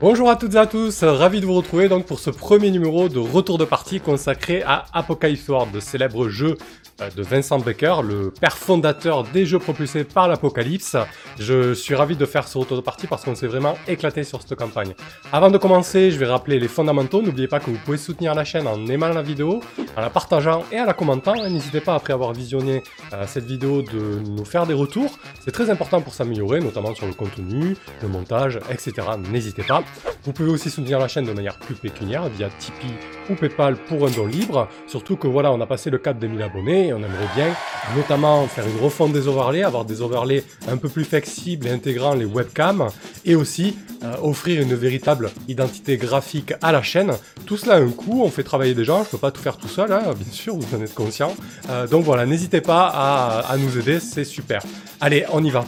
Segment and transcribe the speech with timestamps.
[0.00, 3.08] Bonjour à toutes et à tous, ravi de vous retrouver donc pour ce premier numéro
[3.08, 6.56] de retour de partie consacré à Apocalypse World, le célèbre jeu
[7.00, 10.96] euh, de Vincent Baker, le père fondateur des jeux propulsés par l'Apocalypse.
[11.40, 14.40] Je suis ravi de faire ce retour de partie parce qu'on s'est vraiment éclaté sur
[14.40, 14.94] cette campagne.
[15.32, 17.20] Avant de commencer, je vais rappeler les fondamentaux.
[17.20, 19.60] N'oubliez pas que vous pouvez soutenir la chaîne en aimant la vidéo,
[19.96, 21.34] en la partageant et en la commentant.
[21.34, 25.18] N'hésitez pas après avoir visionné euh, cette vidéo de nous faire des retours.
[25.40, 28.92] C'est très important pour s'améliorer, notamment sur le contenu, le montage, etc.
[29.30, 29.82] N'hésitez pas.
[30.24, 32.92] Vous pouvez aussi soutenir la chaîne de manière plus pécuniaire via Tipeee
[33.30, 34.68] ou Paypal pour un don libre.
[34.86, 37.54] Surtout que voilà, on a passé le cap des 1000 abonnés et on aimerait bien
[37.96, 42.14] notamment faire une refonte des overlays, avoir des overlays un peu plus flexibles et intégrant
[42.14, 42.88] les webcams
[43.24, 47.12] et aussi euh, offrir une véritable identité graphique à la chaîne.
[47.46, 49.56] Tout cela a un coût, on fait travailler des gens, je peux pas tout faire
[49.56, 51.34] tout seul, hein, bien sûr, vous en êtes conscient.
[51.70, 54.62] Euh, donc voilà, n'hésitez pas à nous aider, c'est super.
[55.00, 55.64] Allez, on y va.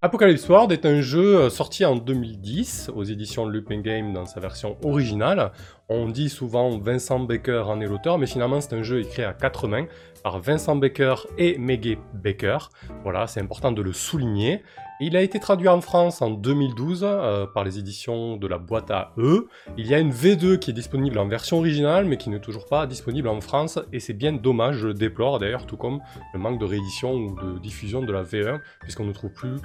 [0.00, 4.38] Apocalypse World est un jeu euh, sorti en 2010 aux éditions Looping Game dans sa
[4.38, 5.50] version originale.
[5.90, 9.32] On dit souvent Vincent Baker en est l'auteur, mais finalement c'est un jeu écrit à
[9.32, 9.86] quatre mains
[10.22, 12.58] par Vincent Baker et Maggie Baker.
[13.04, 14.62] Voilà, c'est important de le souligner.
[15.00, 18.90] Il a été traduit en France en 2012 euh, par les éditions de la boîte
[18.90, 19.48] à E.
[19.78, 22.66] Il y a une V2 qui est disponible en version originale, mais qui n'est toujours
[22.66, 26.00] pas disponible en France, et c'est bien dommage, je le déplore d'ailleurs, tout comme
[26.34, 29.56] le manque de réédition ou de diffusion de la V1, puisqu'on ne trouve plus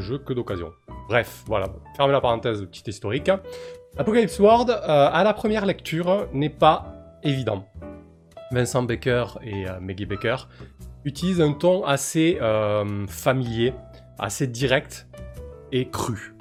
[0.00, 0.72] jeu que d'occasion.
[1.08, 1.66] Bref, voilà,
[1.96, 3.30] fermez la parenthèse petite historique.
[3.96, 7.64] Apocalypse World, euh, à la première lecture, n'est pas évident.
[8.52, 10.36] Vincent Baker et euh, Maggie Baker
[11.04, 13.72] utilisent un ton assez euh, familier,
[14.18, 15.06] assez direct
[15.72, 16.35] et cru.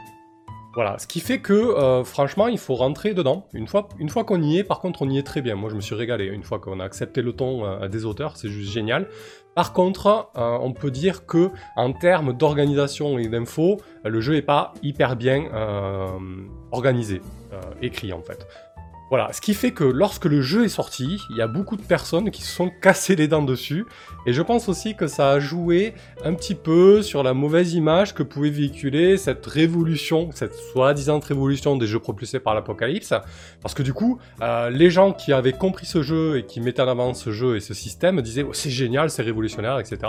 [0.76, 3.48] Voilà, ce qui fait que franchement, il faut rentrer dedans.
[3.54, 3.88] Une fois,
[4.26, 5.56] qu'on y est, par contre, on y est très bien.
[5.56, 6.26] Moi, je me suis régalé.
[6.26, 9.08] Une fois qu'on a accepté le ton des auteurs, c'est juste génial.
[9.56, 14.42] Par contre, euh, on peut dire que en termes d'organisation et d'infos, le jeu n'est
[14.42, 16.10] pas hyper bien euh,
[16.72, 17.22] organisé,
[17.54, 18.46] euh, écrit en fait.
[19.12, 21.84] Voilà, ce qui fait que lorsque le jeu est sorti, il y a beaucoup de
[21.84, 23.86] personnes qui se sont cassées les dents dessus,
[24.26, 25.94] et je pense aussi que ça a joué
[26.24, 31.78] un petit peu sur la mauvaise image que pouvait véhiculer cette révolution, cette soi-disant révolution
[31.78, 33.14] des jeux propulsés par l'apocalypse,
[33.62, 36.82] parce que du coup, euh, les gens qui avaient compris ce jeu et qui mettaient
[36.82, 40.00] en avant ce jeu et ce système disaient oh, c'est génial, c'est révolutionnaire, etc.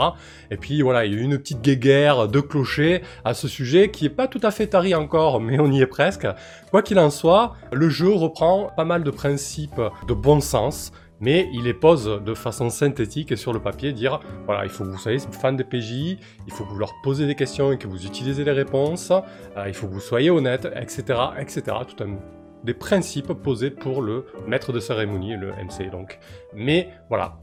[0.51, 3.91] Et puis voilà, il y a eu une petite guéguerre de clochers à ce sujet
[3.91, 6.27] qui est pas tout à fait tari encore, mais on y est presque.
[6.71, 11.49] Quoi qu'il en soit, le jeu reprend pas mal de principes de bon sens, mais
[11.53, 14.91] il les pose de façon synthétique et sur le papier, dire voilà, il faut que
[14.91, 17.87] vous soyez fan des PJ, il faut que vous leur posez des questions et que
[17.87, 21.03] vous utilisez les réponses, euh, il faut que vous soyez honnête, etc.,
[21.39, 21.63] etc.
[21.89, 22.19] Tout un
[22.65, 26.19] des principes posés pour le maître de cérémonie, le MC donc.
[26.55, 27.39] Mais voilà,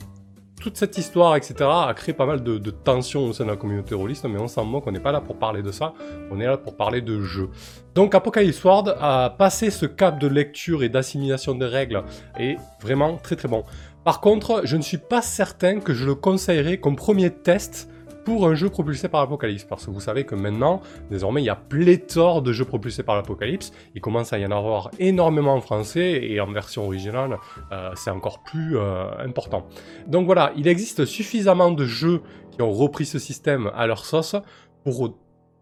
[0.63, 3.95] toute cette histoire, etc., a créé pas mal de, tensions au sein de la communauté
[3.95, 5.93] rôliste, mais on s'en moque, on n'est pas là pour parler de ça,
[6.31, 7.49] on est là pour parler de jeu.
[7.95, 12.03] Donc Apocalypse World a passé ce cap de lecture et d'assimilation des règles,
[12.39, 13.65] et vraiment très très bon.
[14.05, 17.89] Par contre, je ne suis pas certain que je le conseillerais comme premier test
[18.25, 19.63] pour un jeu propulsé par l'Apocalypse.
[19.63, 23.15] Parce que vous savez que maintenant, désormais, il y a pléthore de jeux propulsés par
[23.15, 23.71] l'Apocalypse.
[23.95, 27.37] Il commence à y en avoir énormément en français et en version originale,
[27.71, 29.67] euh, c'est encore plus euh, important.
[30.07, 34.35] Donc voilà, il existe suffisamment de jeux qui ont repris ce système à leur sauce
[34.83, 35.15] pour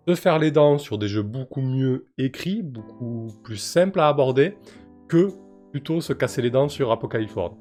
[0.08, 4.58] se faire les dents sur des jeux beaucoup mieux écrits, beaucoup plus simples à aborder,
[5.08, 5.30] que
[5.72, 7.56] plutôt se casser les dents sur Apocalypse World.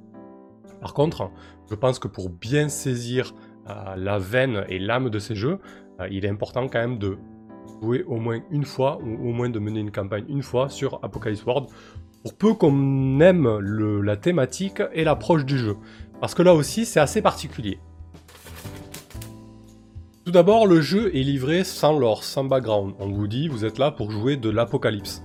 [0.80, 1.30] Par contre,
[1.70, 3.34] je pense que pour bien saisir
[3.96, 5.58] la veine et l'âme de ces jeux,
[6.00, 7.18] euh, il est important quand même de
[7.82, 11.00] jouer au moins une fois, ou au moins de mener une campagne une fois sur
[11.02, 11.68] Apocalypse World,
[12.22, 13.58] pour peu qu'on aime
[14.02, 15.76] la thématique et l'approche du jeu.
[16.20, 17.78] Parce que là aussi, c'est assez particulier.
[20.26, 22.92] Tout d'abord, le jeu est livré sans lore, sans background.
[23.00, 25.22] On vous dit, vous êtes là pour jouer de l'apocalypse.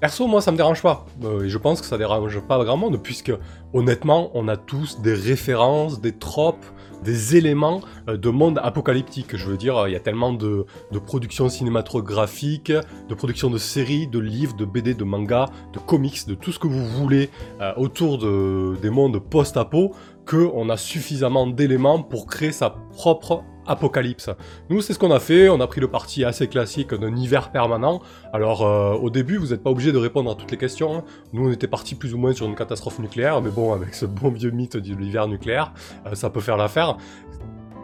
[0.00, 1.04] Perso, moi, ça me dérange pas.
[1.24, 3.32] Euh, et je pense que ça dérange pas grand monde, puisque
[3.72, 6.64] honnêtement, on a tous des références, des tropes,
[7.04, 9.36] des éléments euh, de monde apocalyptique.
[9.36, 10.66] Je veux dire, il y a tellement de,
[11.04, 12.72] productions cinématographiques,
[13.08, 16.58] de productions de séries, de livres, de BD, de mangas, de comics, de tout ce
[16.58, 19.94] que vous voulez euh, autour de, des mondes post-apo,
[20.26, 24.30] qu'on a suffisamment d'éléments pour créer sa propre Apocalypse.
[24.70, 27.50] Nous, c'est ce qu'on a fait, on a pris le parti assez classique d'un hiver
[27.50, 28.00] permanent.
[28.32, 30.96] Alors, euh, au début, vous n'êtes pas obligé de répondre à toutes les questions.
[30.96, 31.04] Hein.
[31.32, 34.06] Nous, on était parti plus ou moins sur une catastrophe nucléaire, mais bon, avec ce
[34.06, 35.72] bon vieux mythe de l'hiver nucléaire,
[36.06, 36.96] euh, ça peut faire l'affaire.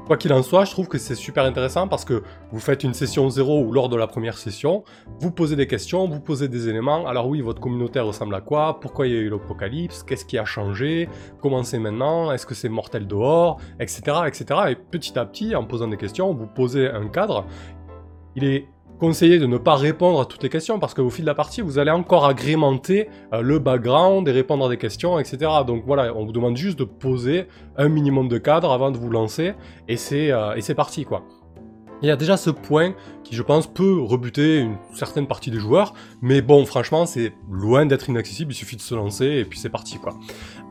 [0.06, 2.92] Quoi qu'il en soit, je trouve que c'est super intéressant parce que vous faites une
[2.92, 4.82] session 0 ou lors de la première session,
[5.20, 7.06] vous posez des questions, vous posez des éléments.
[7.06, 8.80] Alors oui, votre communauté ressemble à quoi?
[8.80, 10.02] Pourquoi il y a eu l'apocalypse?
[10.02, 11.08] Qu'est-ce qui a changé?
[11.40, 12.32] Comment c'est maintenant?
[12.32, 13.60] Est-ce que c'est mortel dehors?
[13.78, 14.02] Etc.
[14.26, 14.44] etc.
[14.70, 17.46] Et petit à petit, en posant des questions, vous posez un cadre.
[18.34, 18.66] Il est
[19.02, 21.60] conseillé de ne pas répondre à toutes les questions parce qu'au fil de la partie,
[21.60, 25.50] vous allez encore agrémenter euh, le background et répondre à des questions, etc.
[25.66, 29.10] Donc voilà, on vous demande juste de poser un minimum de cadre avant de vous
[29.10, 29.54] lancer
[29.88, 31.24] et c'est euh, parti quoi.
[32.00, 35.58] Il y a déjà ce point qui, je pense, peut rebuter une certaine partie des
[35.58, 39.58] joueurs, mais bon, franchement, c'est loin d'être inaccessible, il suffit de se lancer et puis
[39.58, 40.14] c'est parti, quoi.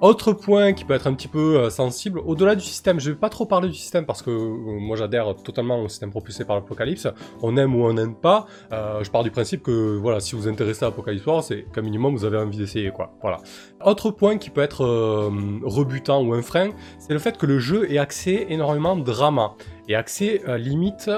[0.01, 3.15] Autre point qui peut être un petit peu euh, sensible, au-delà du système, je vais
[3.15, 6.56] pas trop parler du système parce que euh, moi j'adhère totalement au système propulsé par
[6.56, 7.07] l'Apocalypse,
[7.44, 10.47] on aime ou on n'aime pas, euh, je pars du principe que, voilà, si vous
[10.47, 13.42] intéressez à Apocalypse War, c'est qu'un minimum vous avez envie d'essayer, quoi, voilà.
[13.86, 14.83] Autre point qui peut être
[15.63, 19.54] rebutant ou un frein, c'est le fait que le jeu ait accès énormément drama
[19.88, 21.09] et accès limite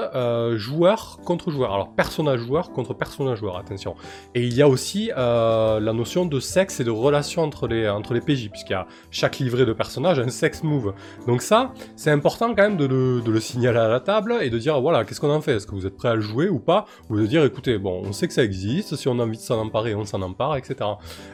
[0.56, 1.18] joueur
[1.50, 1.72] joueur.
[1.72, 3.94] Alors personnage joueur contre personnage joueur, attention.
[4.34, 7.88] Et il y a aussi euh, la notion de sexe et de relation entre les,
[7.88, 10.94] entre les PJ, puisqu'il y a chaque livret de personnage un sex move.
[11.26, 14.50] Donc ça, c'est important quand même de le, de le, signaler à la table et
[14.50, 15.56] de dire voilà, qu'est-ce qu'on en fait?
[15.56, 16.86] Est-ce que vous êtes prêt à le jouer ou pas?
[17.10, 19.42] Ou de dire écoutez, bon, on sait que ça existe, si on a envie de
[19.42, 20.76] s'en emparer, on s'en empare, etc.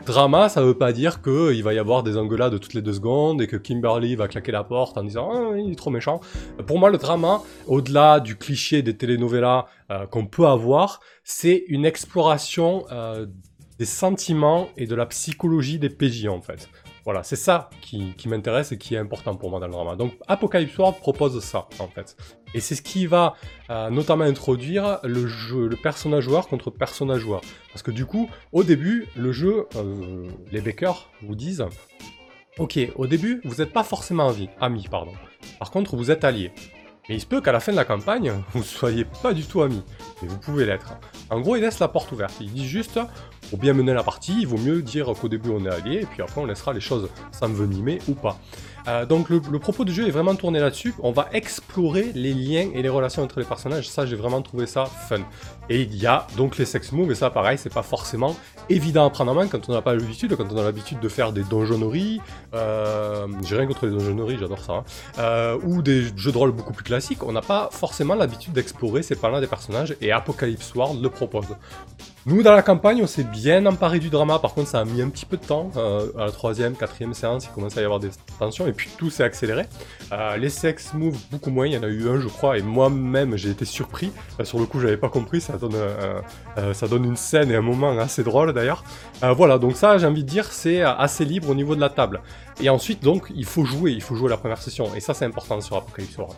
[0.06, 3.42] Drama, ça veut pas dire qu'il va y avoir des engueulades toutes les deux secondes
[3.42, 6.20] et que Kimberly va claquer la porte en disant ah, il est trop méchant.
[6.66, 11.84] Pour moi, le drama, au-delà du cliché des telenovelas euh, qu'on peut avoir, c'est une
[11.84, 13.26] exploration euh,
[13.78, 16.68] des sentiments et de la psychologie des PJ en fait.
[17.04, 19.96] Voilà, c'est ça qui, m'intéresse et qui est important pour moi dans le drama.
[19.96, 22.16] Donc Apocalypse World propose ça en fait.
[22.54, 23.34] Et c'est ce qui va
[23.70, 27.40] euh, notamment introduire le, jeu, le personnage joueur contre personnage joueur.
[27.72, 29.66] Parce que du coup, au début, le jeu,
[30.52, 31.64] les bakers vous disent
[32.58, 35.12] Ok, au début, vous n'êtes pas forcément amis, amis, pardon.
[35.58, 36.52] Par contre, vous êtes alliés.
[37.10, 39.44] Mais il se peut qu'à la fin de la campagne, vous ne soyez pas du
[39.44, 39.82] tout amis.
[40.22, 40.92] Mais vous pouvez l'être.
[41.28, 42.34] En gros, il laisse la porte ouverte.
[42.40, 43.00] Il dit juste,
[43.50, 46.06] pour bien mener la partie, il vaut mieux dire qu'au début on est alliés, et
[46.06, 48.38] puis après on laissera les choses s'envenimer ou pas.
[48.88, 50.94] Euh, donc le, propos du jeu est vraiment tourné là-dessus.
[51.00, 53.88] On va explorer les liens et les relations entre les personnages.
[53.88, 55.20] Ça, j'ai vraiment trouvé ça fun.
[55.68, 58.36] Et il y a donc les sex moves, et ça, pareil, c'est pas forcément
[58.68, 61.08] évident à prendre en main quand on n'a pas l'habitude, quand on a l'habitude de
[61.08, 62.20] faire des donjonneries.
[62.54, 64.72] Euh, j'ai rien contre les donjonneries, j'adore ça.
[64.72, 64.84] Hein.
[65.18, 67.22] Euh, ou des jeux de rôle beaucoup plus classiques.
[67.22, 71.48] On n'a pas forcément l'habitude d'explorer ces plans-là des personnages, et Apocalypse World le propose.
[72.26, 74.38] Nous, dans la campagne, on s'est bien emparé du drama.
[74.38, 75.70] Par contre, ça a mis un petit peu de temps.
[75.78, 78.66] Euh, à la troisième, quatrième séance, il commençait à y avoir des tensions.
[78.66, 79.64] Et puis, tout s'est accéléré.
[80.12, 81.66] Euh, les sex moves, beaucoup moins.
[81.66, 82.58] Il y en a eu un, je crois.
[82.58, 84.12] Et moi-même, j'ai été surpris.
[84.38, 85.40] Euh, sur le coup, j'avais pas compris.
[85.40, 85.76] Ça donne,
[86.74, 88.84] ça donne une scène et un moment assez drôle, d'ailleurs.
[89.22, 92.20] voilà, donc ça, j'ai envie de dire, c'est assez libre au niveau de la table.
[92.60, 93.92] Et ensuite, donc, il faut jouer.
[93.92, 94.94] Il faut jouer la première session.
[94.94, 96.36] Et ça, c'est important sur Apocalypse World.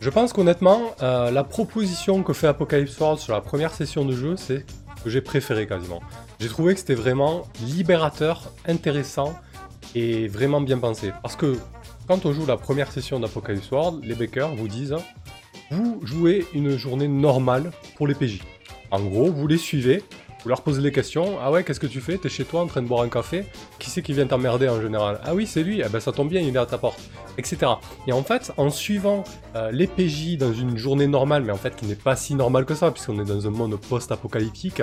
[0.00, 4.12] Je pense qu'honnêtement, euh, la proposition que fait Apocalypse World sur la première session de
[4.14, 4.64] jeu, c'est
[5.02, 6.00] que j'ai préféré quasiment.
[6.38, 9.34] J'ai trouvé que c'était vraiment libérateur, intéressant
[9.94, 11.12] et vraiment bien pensé.
[11.22, 11.56] Parce que
[12.06, 14.96] quand on joue la première session d'Apocalypse World, les bakers vous disent
[15.70, 18.40] vous jouez une journée normale pour les PJ.
[18.90, 20.04] En gros, vous les suivez,
[20.46, 21.38] vous leur posez des questions.
[21.42, 22.18] Ah ouais, qu'est-ce que tu fais?
[22.18, 23.46] T'es chez toi en train de boire un café?
[23.80, 25.18] Qui c'est qui vient t'emmerder en général?
[25.24, 25.82] Ah oui, c'est lui.
[25.84, 27.00] Eh ben ça tombe bien, il est à ta porte.
[27.36, 27.66] Etc.
[28.06, 29.24] Et en fait, en suivant
[29.56, 32.64] euh, les PJ dans une journée normale, mais en fait qui n'est pas si normale
[32.64, 34.82] que ça, puisqu'on est dans un monde post-apocalyptique,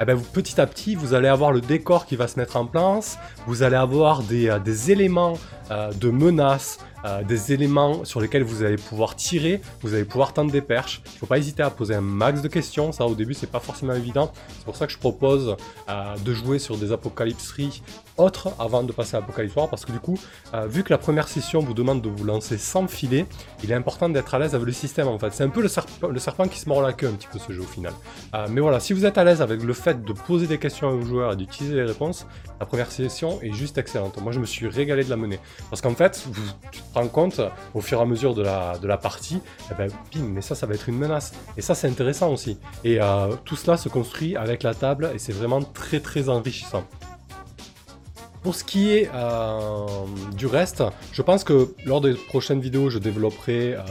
[0.00, 2.66] eh ben, petit à petit, vous allez avoir le décor qui va se mettre en
[2.66, 4.58] place, vous allez avoir des, euh,
[4.88, 5.34] éléments
[5.72, 10.34] euh, de menaces, euh, des éléments sur lesquels vous allez pouvoir tirer, vous allez pouvoir
[10.34, 11.00] tendre des perches.
[11.06, 13.50] Il ne faut pas hésiter à poser un max de questions, ça au début c'est
[13.50, 14.30] pas forcément évident.
[14.58, 15.56] C'est pour ça que je propose
[15.88, 17.82] euh, de jouer sur des apocalypseries
[18.18, 20.18] autres avant de passer à Apocalypse War, parce que du coup,
[20.66, 23.24] vu que la première session vous demande de vous lancer sans filet,
[23.64, 25.32] il est important d'être à l'aise avec le système en fait.
[25.32, 25.70] C'est un peu le,
[26.10, 27.94] le, serpent qui se mord la queue un petit peu ce jeu au final.
[28.50, 31.02] mais voilà, si vous êtes à l'aise avec le fait de poser des questions aux
[31.02, 32.26] joueurs et d'utiliser les réponses,
[32.60, 34.20] la première session est juste excellente.
[34.20, 35.38] Moi je me suis régalé de la mener.
[35.70, 36.42] Parce qu'en fait, vous,
[36.94, 37.40] rends compte
[37.74, 40.54] au fur et à mesure de la, de la partie, eh ben, bim, mais ça,
[40.54, 41.32] ça va être une menace.
[41.56, 42.58] Et ça, c'est intéressant aussi.
[42.84, 46.84] Et euh, tout cela se construit avec la table et c'est vraiment très très enrichissant.
[48.42, 49.86] Pour ce qui est euh,
[50.36, 50.82] du reste,
[51.12, 53.82] je pense que lors des prochaines vidéos, je développerai euh,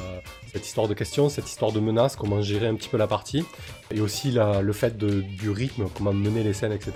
[0.51, 3.45] cette histoire de questions, cette histoire de menaces, comment gérer un petit peu la partie,
[3.91, 6.91] et aussi le fait du rythme, comment mener les scènes, etc.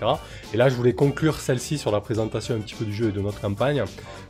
[0.53, 3.11] Et là, je voulais conclure celle-ci sur la présentation un petit peu du jeu et
[3.13, 3.85] de notre campagne,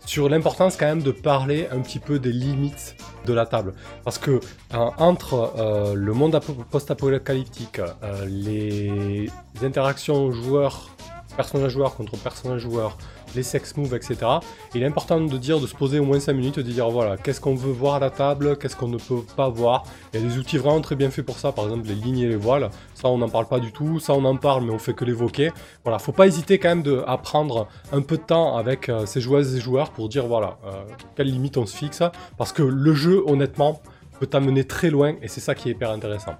[0.06, 3.74] sur l'importance quand même de parler un petit peu des limites de la table.
[4.04, 4.40] Parce que
[4.72, 6.40] entre euh, le monde
[6.70, 7.82] post-apocalyptique,
[8.28, 9.28] les
[9.64, 10.92] interactions joueurs
[11.36, 12.98] personnage joueur contre personnage joueur,
[13.36, 14.18] les sex moves, etc.
[14.74, 17.18] Il est important de dire, de se poser au moins 5 minutes, de dire voilà,
[17.18, 19.84] qu'est-ce qu'on veut voir à la table, qu'est-ce qu'on ne peut pas voir.
[20.14, 22.20] Il y a des outils vraiment très bien faits pour ça, par exemple les lignes
[22.20, 22.70] et les voiles.
[22.94, 24.00] Ça, on n'en parle pas du tout.
[24.00, 25.52] Ça, on en parle, mais on fait que l'évoquer.
[25.84, 29.06] Voilà, faut pas hésiter quand même de, à prendre un peu de temps avec euh,
[29.06, 30.84] ces joueuses et joueurs pour dire voilà, euh,
[31.16, 32.04] quelle limite on se fixe.
[32.38, 33.82] Parce que le jeu, honnêtement,
[34.20, 36.36] peut t'amener très loin et c'est ça qui est hyper intéressant.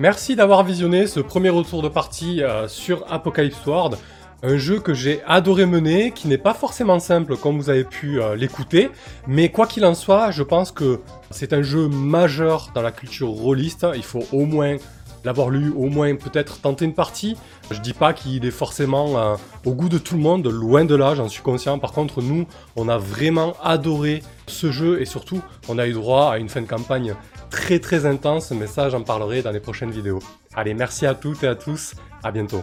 [0.00, 3.98] Merci d'avoir visionné ce premier retour de partie euh, sur Apocalypse World.
[4.44, 8.20] Un jeu que j'ai adoré mener, qui n'est pas forcément simple comme vous avez pu
[8.20, 8.90] euh, l'écouter,
[9.26, 11.00] mais quoi qu'il en soit, je pense que
[11.32, 13.84] c'est un jeu majeur dans la culture rôliste.
[13.96, 14.76] Il faut au moins
[15.24, 17.36] l'avoir lu, au moins peut-être tenter une partie.
[17.70, 20.94] Je dis pas qu'il est forcément euh, au goût de tout le monde, loin de
[20.94, 21.78] là, j'en suis conscient.
[21.78, 22.46] Par contre, nous,
[22.76, 26.60] on a vraiment adoré ce jeu et surtout, on a eu droit à une fin
[26.60, 27.14] de campagne
[27.50, 30.20] très très intense, mais ça j'en parlerai dans les prochaines vidéos.
[30.54, 32.62] Allez, merci à toutes et à tous, à bientôt.